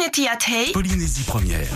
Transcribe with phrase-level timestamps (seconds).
[0.00, 0.72] Community at Hay.
[0.72, 1.68] Polynésie première.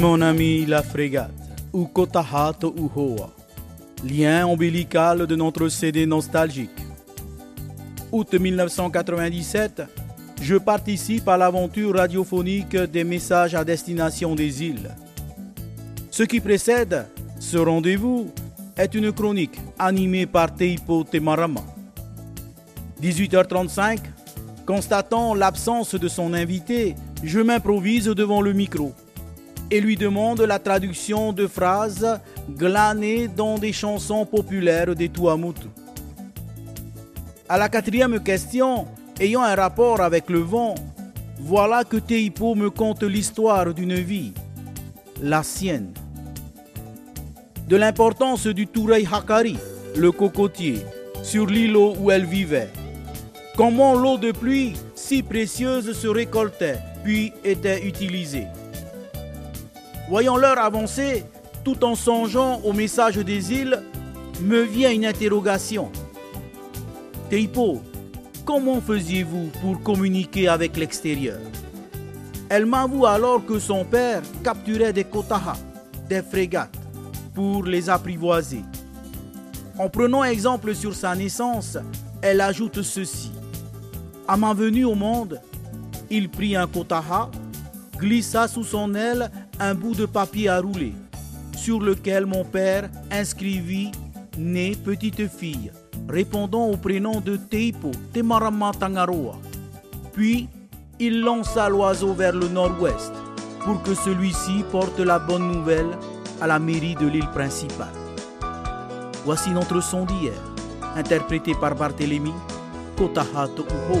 [0.00, 1.30] Mon ami la frégate,
[1.72, 3.32] ou Kotahato Uhoa,
[4.04, 6.81] lien ombilical de notre CD nostalgique.
[8.12, 9.84] Août 1997,
[10.42, 14.90] je participe à l'aventure radiophonique des messages à destination des îles.
[16.10, 17.06] Ce qui précède
[17.40, 18.30] ce rendez-vous
[18.76, 21.62] est une chronique animée par Teipo Temarama.
[23.00, 24.00] 18h35,
[24.66, 28.92] constatant l'absence de son invité, je m'improvise devant le micro
[29.70, 35.68] et lui demande la traduction de phrases glanées dans des chansons populaires des Tuamutu.
[37.48, 38.86] À la quatrième question,
[39.20, 40.74] ayant un rapport avec le vent,
[41.40, 44.32] voilà que Teipo me conte l'histoire d'une vie,
[45.20, 45.92] la sienne.
[47.68, 49.58] De l'importance du Turei Hakari,
[49.96, 50.86] le cocotier,
[51.22, 52.70] sur l'îlot où elle vivait.
[53.56, 58.46] Comment l'eau de pluie, si précieuse, se récoltait, puis était utilisée.
[60.08, 61.24] Voyant l'heure avancer,
[61.64, 63.82] tout en songeant au message des îles,
[64.40, 65.90] me vient une interrogation.
[67.32, 67.80] Teipo,
[68.44, 71.40] comment faisiez-vous pour communiquer avec l'extérieur?
[72.50, 75.54] Elle m'avoue alors que son père capturait des kotaha,
[76.10, 76.78] des frégates,
[77.34, 78.60] pour les apprivoiser.
[79.78, 81.78] En prenant exemple sur sa naissance,
[82.20, 83.32] elle ajoute ceci.
[84.28, 85.40] À ma venue au monde,
[86.10, 87.30] il prit un kotaha,
[87.96, 90.92] glissa sous son aile un bout de papier à rouler,
[91.56, 93.90] sur lequel mon père inscrivit
[94.36, 95.72] Né petite fille,
[96.08, 99.36] répondant au prénom de Teipo Temarama Tangaroa.
[100.12, 100.48] Puis,
[100.98, 103.12] il lança l'oiseau vers le nord-ouest
[103.64, 105.90] pour que celui-ci porte la bonne nouvelle
[106.40, 107.94] à la mairie de l'île principale.
[109.24, 110.34] Voici notre son d'hier,
[110.96, 112.32] interprété par Barthélemy
[112.96, 114.00] Kotahato Uho.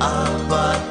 [0.00, 0.85] abate.